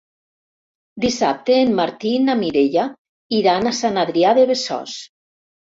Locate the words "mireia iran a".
2.41-3.77